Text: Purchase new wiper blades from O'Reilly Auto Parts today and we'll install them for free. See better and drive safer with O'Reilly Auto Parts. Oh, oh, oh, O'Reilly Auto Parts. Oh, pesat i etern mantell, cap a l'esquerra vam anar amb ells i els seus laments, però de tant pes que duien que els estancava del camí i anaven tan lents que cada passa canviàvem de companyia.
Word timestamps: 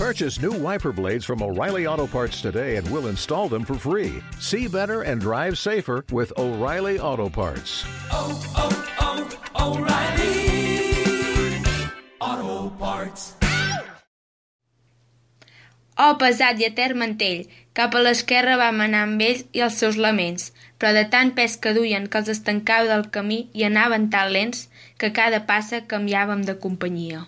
Purchase 0.00 0.40
new 0.40 0.52
wiper 0.52 0.92
blades 0.92 1.26
from 1.26 1.42
O'Reilly 1.42 1.86
Auto 1.86 2.06
Parts 2.06 2.40
today 2.40 2.76
and 2.76 2.90
we'll 2.90 3.08
install 3.08 3.50
them 3.50 3.66
for 3.66 3.74
free. 3.74 4.22
See 4.38 4.66
better 4.66 5.02
and 5.02 5.20
drive 5.20 5.58
safer 5.58 6.06
with 6.10 6.32
O'Reilly 6.38 6.98
Auto 6.98 7.28
Parts. 7.28 7.84
Oh, 8.10 8.32
oh, 8.56 8.72
oh, 9.04 9.76
O'Reilly 9.76 10.40
Auto 12.18 12.70
Parts. 12.78 13.34
Oh, 15.98 16.16
pesat 16.16 16.56
i 16.62 16.64
etern 16.70 16.96
mantell, 17.02 17.44
cap 17.76 17.92
a 17.92 18.00
l'esquerra 18.00 18.54
vam 18.56 18.80
anar 18.80 19.02
amb 19.04 19.20
ells 19.26 19.42
i 19.52 19.60
els 19.66 19.76
seus 19.82 19.98
laments, 20.00 20.54
però 20.80 20.94
de 20.96 21.02
tant 21.12 21.34
pes 21.36 21.58
que 21.60 21.74
duien 21.76 22.08
que 22.08 22.24
els 22.24 22.32
estancava 22.32 22.88
del 22.88 23.04
camí 23.18 23.50
i 23.52 23.68
anaven 23.68 24.08
tan 24.16 24.32
lents 24.32 24.64
que 24.96 25.12
cada 25.20 25.42
passa 25.52 25.82
canviàvem 25.92 26.48
de 26.48 26.56
companyia. 26.64 27.26